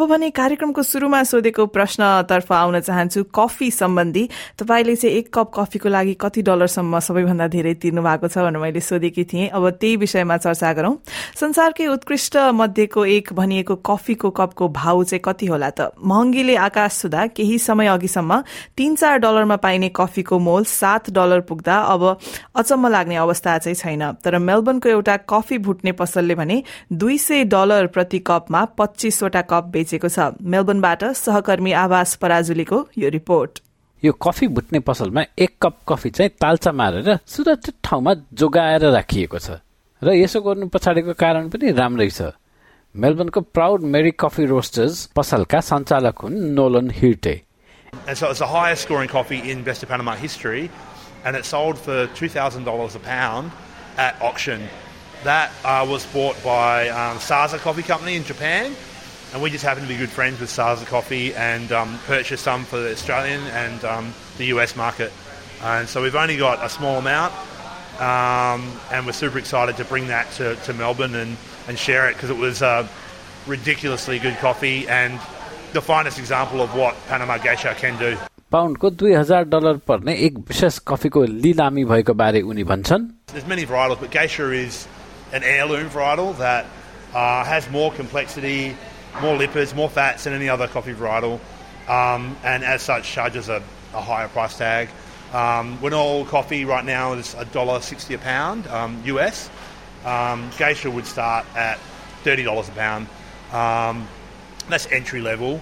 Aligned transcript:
अब 0.00 0.08
भने 0.08 0.28
कार्यक्रमको 0.30 0.82
सुरुमा 0.82 1.22
सोधेको 1.28 1.64
प्रश्नतर्फ 1.76 2.52
आउन 2.52 2.78
चाहन्छु 2.80 3.22
कफी 3.36 3.70
सम्बन्धी 3.70 4.22
तपाईँले 4.58 4.94
चाहिँ 4.96 5.16
एक 5.16 5.28
कप 5.34 5.50
कफीको 5.54 5.88
लागि 5.88 6.14
कति 6.20 6.42
डलरसम्म 6.42 6.98
सबैभन्दा 6.98 7.48
धेरै 7.52 7.74
तिर्नु 7.76 8.02
भएको 8.02 8.28
छ 8.28 8.38
भनेर 8.40 8.56
मैले 8.56 8.80
सोधेकी 8.80 9.24
थिएँ। 9.24 9.48
अब 9.52 9.68
त्यही 9.76 9.96
विषयमा 10.00 10.36
चर्चा 10.36 10.72
गरौं। 10.72 10.94
संसारकै 11.36 11.86
उत्कृष्ट 11.86 12.36
मध्येको 12.56 13.04
एक 13.06 13.32
भनिएको 13.32 13.76
कफीको 13.76 14.30
कपको 14.30 14.68
भाउ 14.72 15.02
चाहिँ 15.04 15.20
कति 15.20 15.46
होला 15.46 15.70
त? 15.70 15.92
महँगीले 16.00 16.56
आकाश 16.56 17.00
छुँदा 17.02 17.26
केही 17.36 17.58
समय 17.60 17.86
अघिसम्म 17.92 18.40
तीन 18.76 18.96
चार 18.96 19.18
डलरमा 19.20 19.56
पाइने 19.60 19.92
कफीको 19.92 20.38
मोल 20.38 20.64
सात 20.64 21.10
डलर 21.12 21.40
पुग्दा 21.44 21.76
अब 21.76 22.16
अचम्म 22.56 22.88
लाग्ने 22.88 23.16
अवस्था 23.20 23.58
चाहिँ 23.58 23.76
छैन। 23.76 24.12
तर 24.24 24.38
मेलबर्नको 24.40 24.88
एउटा 24.88 25.16
कफी 25.28 25.58
भुट्ने 25.60 25.92
पसलले 25.92 26.34
भने 26.40 26.62
दुई 26.88 27.18
सय 27.18 27.44
डलर 27.52 27.86
प्रति 27.92 28.18
कपमा 28.24 28.64
पच्चीसवटा 28.80 29.42
कप 29.52 29.70
बेचेको 29.90 30.08
छ। 30.08 30.38
मेलबर्नबाट 30.38 31.02
सहकर्मी 31.18 31.72
आवास 31.72 32.14
पराजुलीको 32.22 32.78
यो 32.98 33.08
रिपोर्ट। 33.10 33.58
यो 34.02 34.12
कफी 34.22 34.46
भुट्ने 34.46 34.78
पसलमा 34.86 35.22
एक 35.38 35.50
कप 35.62 35.76
कफी 35.88 36.10
चाहिँ 36.10 36.30
तालचा 36.40 36.72
मारेर 36.72 37.18
सुरक्षित 37.26 37.74
ठाउँमा 37.84 38.12
जोगाएर 38.32 38.84
राखिएको 38.94 39.38
छ 39.38 39.58
र 40.02 40.14
यसो 40.14 40.40
गर्नु 40.40 40.66
पछाडिको 40.70 41.12
कारण 41.18 41.48
पनि 41.50 41.72
राम्रै 41.74 42.08
छ। 42.10 42.32
मेलबर्नको 42.94 43.40
प्राउड 43.54 43.82
मेरी 43.94 44.12
कफी 44.20 44.44
रोस्टर्स 44.46 45.06
पसलका 45.16 45.60
सञ्चालक 45.60 46.18
हुन् 46.24 46.38
Nolan 46.54 46.90
Hirte. 46.90 47.34
And 48.06 48.16
so 48.16 48.30
it's 48.30 48.38
the 48.38 48.46
highest 48.46 48.86
scoring 48.86 49.10
coffee 49.10 49.42
in 49.50 49.64
Best 49.66 49.82
of 49.82 49.90
Panama 49.90 50.14
history, 50.14 50.70
and 51.24 51.34
it 51.34 51.44
sold 51.44 51.76
for 51.76 52.06
$2,000 52.14 52.94
a 52.94 52.98
pound 53.00 53.50
at 53.98 54.14
auction. 54.22 54.62
That 55.24 55.50
uh, 55.64 55.84
was 55.86 56.06
bought 56.14 56.38
by 56.42 56.88
um, 56.88 57.18
Sasa 57.18 57.58
Coffee 57.58 57.82
Company 57.82 58.14
in 58.16 58.24
Japan, 58.24 58.76
and 59.33 59.41
we 59.41 59.49
just 59.49 59.65
happen 59.65 59.83
to 59.83 59.89
be 59.89 59.97
good 59.97 60.09
friends 60.09 60.39
with 60.39 60.49
Sarza 60.49 60.85
Coffee 60.85 61.33
and 61.35 61.71
um, 61.71 61.99
purchased 62.05 62.43
some 62.43 62.63
for 62.63 62.77
the 62.79 62.91
Australian 62.91 63.41
and 63.47 63.83
um, 63.83 64.13
the 64.37 64.45
US 64.45 64.75
market. 64.75 65.11
And 65.61 65.89
so 65.89 66.01
we've 66.01 66.15
only 66.15 66.37
got 66.37 66.63
a 66.63 66.69
small 66.69 66.99
amount, 66.99 67.33
um, 67.99 68.71
and 68.91 69.05
we're 69.05 69.11
super 69.11 69.37
excited 69.37 69.77
to 69.77 69.85
bring 69.85 70.07
that 70.07 70.31
to, 70.33 70.55
to 70.55 70.73
Melbourne 70.73 71.15
and, 71.15 71.37
and 71.67 71.77
share 71.77 72.09
it 72.09 72.13
because 72.13 72.29
it 72.29 72.37
was 72.37 72.61
a 72.61 72.87
ridiculously 73.47 74.19
good 74.19 74.37
coffee 74.37 74.87
and 74.87 75.19
the 75.73 75.81
finest 75.81 76.17
example 76.17 76.61
of 76.61 76.73
what 76.75 76.95
Panama 77.07 77.37
Geisha 77.37 77.75
can 77.75 77.97
do. 77.99 78.17
पाउन्डको 78.51 78.89
दुई 78.89 79.13
हजार 79.13 79.43
dollar 79.51 79.77
पर्ने 79.87 80.13
एक 80.25 80.37
विशेष 80.47 80.77
कफीको 80.87 81.23
लिलामी 81.43 81.83
भएको 81.91 82.13
बारे 82.13 82.41
उनी 82.41 82.63
भन्छन् 82.71 83.07
There's 83.33 83.47
many 83.47 83.65
varietals, 83.65 83.99
but 83.99 84.11
Geisha 84.11 84.51
is 84.51 84.87
an 85.33 85.43
heirloom 85.43 85.89
varietal 85.89 86.37
that 86.37 86.65
uh, 87.13 87.43
has 87.43 87.69
more 87.69 87.91
complexity, 87.91 88.75
more 89.21 89.37
lipids, 89.37 89.75
more 89.75 89.89
fats 89.89 90.23
than 90.25 90.33
any 90.33 90.49
other 90.49 90.67
coffee 90.67 90.93
varietal, 90.93 91.39
um, 91.87 92.35
and 92.43 92.63
as 92.63 92.81
such 92.81 93.03
charges 93.03 93.49
a, 93.49 93.61
a 93.93 94.01
higher 94.01 94.27
price 94.27 94.57
tag. 94.57 94.89
Um, 95.33 95.79
all 95.93 96.25
coffee 96.25 96.65
right 96.65 96.85
now 96.85 97.13
is 97.13 97.35
$1.60 97.35 98.15
a 98.15 98.17
pound 98.17 98.67
um, 98.67 99.01
US. 99.05 99.49
Um, 100.05 100.49
geisha 100.57 100.89
would 100.89 101.05
start 101.05 101.45
at 101.55 101.79
$30 102.23 102.67
a 102.67 102.71
pound. 102.71 103.07
Um, 103.51 104.07
that's 104.69 104.87
entry 104.91 105.21
level. 105.21 105.59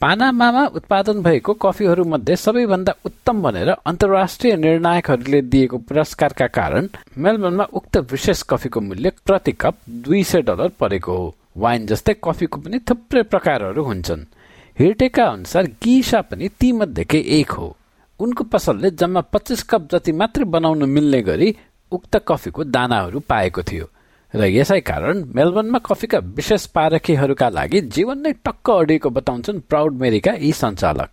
पानामामा 0.00 0.64
उत्पादन 0.78 1.22
भएको 1.22 1.52
कफीहरूमध्ये 1.62 2.34
सबैभन्दा 2.36 2.92
उत्तम 3.06 3.40
भनेर 3.42 3.70
अन्तर्राष्ट्रिय 3.90 4.54
निर्णायकहरूले 4.56 5.40
दिएको 5.54 5.78
पुरस्कारका 5.88 6.46
कारण 6.58 6.86
मेलबर्नमा 7.24 7.64
उक्त 7.78 7.96
विशेष 8.12 8.42
कफीको 8.50 8.80
मूल्य 8.80 9.10
प्रति 9.26 9.52
कप 9.58 9.74
दुई 10.06 10.22
सय 10.30 10.42
डलर 10.46 10.70
परेको 10.80 11.16
हो 11.16 11.34
वाइन 11.57 11.85
जस्तै 11.85 12.13
कफीको 12.23 12.61
पनि 12.61 12.79
थुप्रै 12.79 13.23
प्रकारहरू 13.23 13.83
हुन्छन्। 13.83 14.25
हिर्टेका 14.79 15.25
अनुसार 15.25 15.63
गिसा 15.83 16.21
पनि 16.21 16.49
ती 16.49 16.71
मध्येकै 16.71 17.19
एक 17.19 17.51
हो। 17.51 17.77
उनको 18.19 18.43
पसलले 18.43 18.91
जम्मा 18.91 19.21
पच्चिस 19.21 19.63
कप 19.63 19.87
जति 19.91 20.11
मात्रै 20.11 20.45
बनाउन 20.45 20.89
मिल्ने 20.89 21.21
गरी 21.21 21.55
उक्त 21.91 22.23
कफीको 22.27 22.63
दानाहरू 22.63 23.19
पाएको 23.19 23.61
थियो। 23.63 23.89
र 24.33 24.43
यसै 24.49 24.79
कारण 24.81 25.23
मेलबर्नमा 25.35 25.79
कफीका 25.79 26.17
विशेष 26.17 26.65
पारखीहरूका 26.65 27.49
लागि 27.49 27.81
जीवन 27.81 28.17
नै 28.17 28.31
टक्क 28.33 28.69
अडिएको 28.69 29.09
बताउँछन् 29.09 29.59
प्राउड 29.69 29.93
मेरीका 29.93 30.31
यी 30.33 30.51
सञ्चालक। 30.51 31.09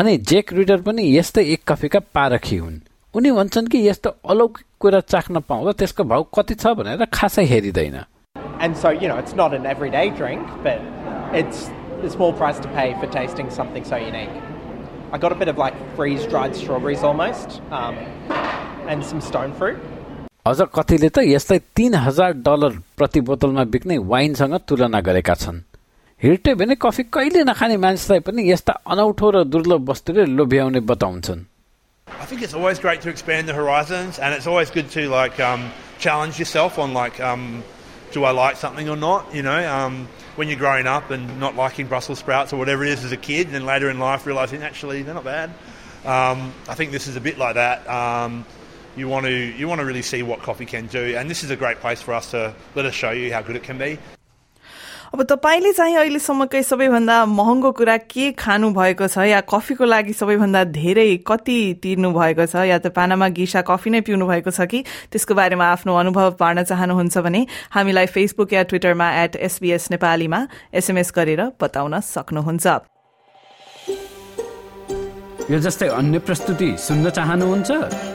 अनि 0.00 0.16
जेक 0.16 0.52
रिडर 0.52 0.80
पनि 0.80 1.04
यस्तै 1.16 1.44
एक 1.52 1.62
कफीका 1.68 2.00
पारखी 2.16 2.56
हुन् 2.56 2.78
उनी 3.16 3.30
भन्छन् 3.36 3.66
कि 3.68 3.78
यस्तो 3.88 4.10
अलौकिक 4.32 4.66
कुरा 4.80 5.00
चाख्न 5.12 5.40
पाउँदा 5.44 5.72
त्यसको 5.76 6.04
भाउ 6.04 6.22
कति 6.36 6.54
छ 6.54 6.66
भनेर 6.80 7.04
खासै 7.12 7.44
हेरिँदैन 7.52 8.04
And 8.60 8.76
so, 8.76 8.90
you 8.90 9.08
know, 9.08 9.18
it's 9.18 9.34
not 9.34 9.52
an 9.54 9.66
everyday 9.66 10.10
drink, 10.10 10.46
but 10.62 10.80
it's 11.34 11.68
a 12.02 12.10
small 12.10 12.32
price 12.32 12.58
to 12.60 12.68
pay 12.68 12.94
for 13.00 13.06
tasting 13.06 13.50
something 13.50 13.84
so 13.84 13.96
unique. 13.96 14.30
I 15.12 15.18
got 15.18 15.32
a 15.32 15.34
bit 15.34 15.48
of 15.48 15.58
like 15.58 15.74
freeze 15.96 16.26
dried 16.26 16.54
strawberries 16.54 17.02
almost. 17.02 17.60
Um, 17.70 17.96
and 18.88 19.04
some 19.04 19.20
stone 19.20 19.52
fruit. 19.52 19.78
अझ 20.46 20.60
कतिले 20.74 21.08
त 21.08 21.18
यसलाई 21.28 21.58
तीन 21.76 21.94
हजार 22.06 22.32
dollar 22.46 22.78
प्रति 22.96 23.20
बोतलमा 23.28 23.64
बिक्ने 23.72 23.96
वाइनसँग 24.12 24.54
तुलना 24.68 25.00
गरेका 25.08 25.34
छन् 25.42 25.58
हिर्टे 26.22 26.54
भने 26.60 26.74
कफी 26.80 27.02
कहिले 27.16 27.44
नखाने 27.44 27.76
मानिसलाई 27.84 28.20
पनि 28.24 28.50
यस्ता 28.50 28.72
अनौठो 28.92 29.30
र 29.36 29.44
दुर्लभ 29.52 29.90
वस्तुले 29.90 30.24
लोभ्याउने 30.38 30.80
बताउँछन् 30.90 31.44
I 32.20 32.24
think 32.24 32.42
it's 32.42 32.54
always 32.54 32.78
great 32.78 33.00
to 33.02 33.08
expand 33.08 33.48
the 33.48 33.54
horizons, 33.54 34.18
and 34.18 34.34
it's 34.34 34.46
always 34.46 34.70
good 34.70 34.90
to 34.90 35.08
like 35.08 35.38
um, 35.40 35.70
challenge 35.98 36.38
yourself 36.38 36.78
on 36.78 36.92
like, 36.92 37.20
um, 37.20 37.62
do 38.12 38.24
I 38.24 38.32
like 38.32 38.56
something 38.56 38.88
or 38.88 38.96
not? 38.96 39.32
You 39.32 39.42
know, 39.42 39.60
um, 39.72 40.08
when 40.36 40.48
you're 40.48 40.58
growing 40.58 40.86
up 40.86 41.10
and 41.10 41.38
not 41.38 41.54
liking 41.54 41.86
Brussels 41.86 42.18
sprouts 42.18 42.52
or 42.52 42.56
whatever 42.56 42.84
it 42.84 42.90
is 42.90 43.04
as 43.04 43.12
a 43.12 43.16
kid, 43.16 43.46
and 43.46 43.54
then 43.54 43.64
later 43.64 43.90
in 43.90 43.98
life 44.00 44.26
realizing 44.26 44.62
actually 44.62 45.02
they're 45.02 45.14
not 45.14 45.24
bad. 45.24 45.50
Um, 46.04 46.52
I 46.68 46.74
think 46.74 46.90
this 46.90 47.06
is 47.06 47.16
a 47.16 47.20
bit 47.20 47.38
like 47.38 47.54
that. 47.54 47.86
You 48.97 49.09
want 49.09 49.25
to 49.25 49.31
you 49.31 49.67
want 49.67 49.81
to 49.81 49.85
really 49.85 50.01
see 50.01 50.23
what 50.23 50.41
coffee 50.41 50.65
can 50.65 50.85
do, 50.87 51.17
and 51.19 51.29
this 51.29 51.43
is 51.43 51.49
a 51.51 51.55
great 51.57 51.81
place 51.81 52.01
for 52.01 52.13
us 52.13 52.31
to 52.31 52.53
let 52.75 52.85
us 52.85 52.93
show 52.93 53.11
you 53.11 53.33
how 53.33 53.41
good 53.41 53.57
it 53.57 53.63
can 53.63 53.77
be. 53.77 53.97
अब 55.13 55.23
तपाईँले 55.23 55.71
चाहिँ 55.73 55.95
अहिलेसम्मकै 55.95 56.61
सबैभन्दा 56.63 57.25
महँगो 57.25 57.71
कुरा 57.71 57.97
के 58.07 58.31
खानु 58.39 58.69
भएको 58.71 59.07
छ? 59.07 59.17
या 59.27 59.41
कफीको 59.51 59.85
लागि 59.85 60.13
सबैभन्दा 60.13 60.63
धेरै 60.79 61.07
कति 61.27 61.59
तिर्नु 61.83 62.11
भएको 62.11 62.45
छ? 62.47 62.55
या 62.71 62.79
त 62.79 62.87
पानामा 62.95 63.27
गिसा 63.35 63.61
कफी 63.67 63.89
नै 63.89 64.01
पिउनु 64.07 64.27
भएको 64.31 64.51
छ 64.51 64.63
कि? 64.63 64.83
त्यसको 65.11 65.35
बारेमा 65.35 65.65
आफ्नो 65.75 65.91
अनुभव 65.91 66.31
पार्न 66.39 66.63
चाहनुहुन्छ 66.63 67.17
भने 67.19 67.45
हामीलाई 67.75 68.05
फेसबुक 68.15 68.53
या 68.53 68.63
ट्विटरमा 68.63 69.11
एट 69.23 69.35
एसबीएस 69.35 69.91
नेपालीमा 69.91 70.39
एसएमएस 70.71 71.11
गरेर 71.15 71.41
बताउन 71.59 71.99
सक्नुहुन्छ। 71.99 72.67
यो 75.51 75.59
जस्तै 75.59 75.87
अन्य 75.99 76.19
प्रस्तुति 76.23 76.75
सुन्न 76.79 77.09
चाहनुहुन्छ? 77.11 78.14